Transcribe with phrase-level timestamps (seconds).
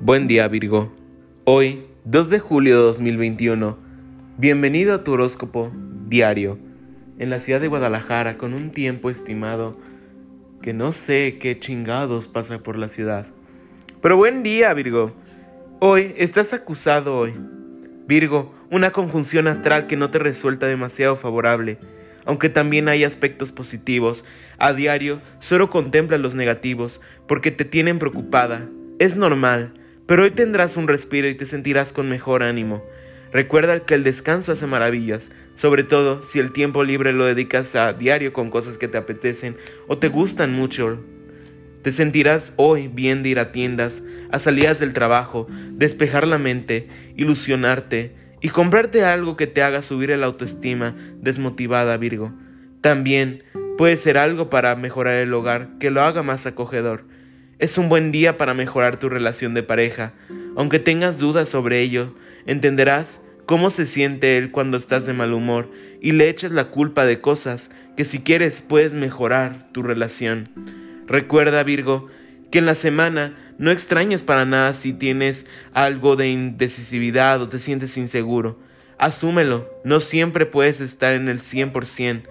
[0.00, 0.92] Buen día Virgo.
[1.42, 3.76] Hoy, 2 de julio de 2021.
[4.36, 5.72] Bienvenido a tu horóscopo
[6.06, 6.56] diario
[7.18, 9.76] en la ciudad de Guadalajara con un tiempo estimado
[10.62, 13.26] que no sé qué chingados pasa por la ciudad.
[14.00, 15.14] Pero buen día Virgo.
[15.80, 17.32] Hoy estás acusado hoy.
[18.06, 21.76] Virgo, una conjunción astral que no te resulta demasiado favorable.
[22.24, 24.24] Aunque también hay aspectos positivos,
[24.58, 28.68] a diario solo contempla los negativos porque te tienen preocupada.
[29.00, 29.72] Es normal,
[30.08, 32.82] pero hoy tendrás un respiro y te sentirás con mejor ánimo.
[33.30, 37.92] Recuerda que el descanso hace maravillas, sobre todo si el tiempo libre lo dedicas a
[37.92, 40.98] diario con cosas que te apetecen o te gustan mucho.
[41.82, 46.88] Te sentirás hoy bien de ir a tiendas, a salidas del trabajo, despejar la mente,
[47.14, 52.32] ilusionarte y comprarte algo que te haga subir el autoestima desmotivada, Virgo.
[52.80, 53.44] También
[53.76, 57.04] puede ser algo para mejorar el hogar que lo haga más acogedor.
[57.58, 60.12] Es un buen día para mejorar tu relación de pareja.
[60.54, 62.14] Aunque tengas dudas sobre ello,
[62.46, 65.68] entenderás cómo se siente él cuando estás de mal humor
[66.00, 70.48] y le echas la culpa de cosas que si quieres puedes mejorar tu relación.
[71.08, 72.06] Recuerda, Virgo,
[72.52, 77.58] que en la semana no extrañes para nada si tienes algo de indecisividad o te
[77.58, 78.60] sientes inseguro.
[78.98, 82.22] Asúmelo, no siempre puedes estar en el 100%.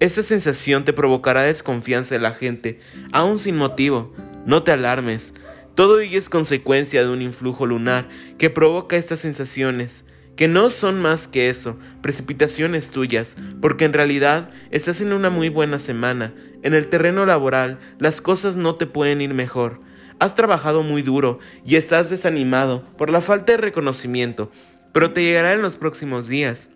[0.00, 2.80] Esa sensación te provocará desconfianza de la gente,
[3.12, 4.14] aún sin motivo.
[4.46, 5.34] No te alarmes.
[5.74, 10.04] Todo ello es consecuencia de un influjo lunar que provoca estas sensaciones,
[10.36, 15.48] que no son más que eso, precipitaciones tuyas, porque en realidad estás en una muy
[15.48, 16.34] buena semana.
[16.62, 19.80] En el terreno laboral las cosas no te pueden ir mejor.
[20.18, 24.50] Has trabajado muy duro y estás desanimado por la falta de reconocimiento,
[24.92, 26.68] pero te llegará en los próximos días.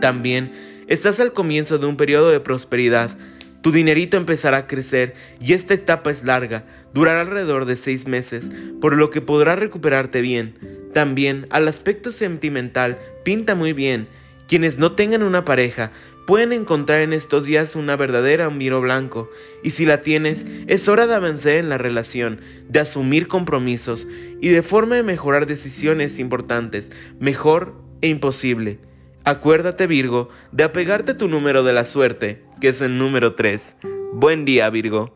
[0.00, 0.52] También
[0.86, 3.16] estás al comienzo de un periodo de prosperidad
[3.64, 8.50] tu dinerito empezará a crecer y esta etapa es larga, durará alrededor de seis meses,
[8.78, 10.58] por lo que podrás recuperarte bien.
[10.92, 14.06] También al aspecto sentimental pinta muy bien.
[14.48, 15.92] Quienes no tengan una pareja
[16.26, 19.30] pueden encontrar en estos días una verdadera miro blanco,
[19.62, 24.06] y si la tienes, es hora de avanzar en la relación, de asumir compromisos
[24.42, 28.78] y de forma de mejorar decisiones importantes, mejor e imposible.
[29.26, 33.78] Acuérdate Virgo de apegarte a tu número de la suerte, que es el número 3.
[34.12, 35.14] Buen día Virgo.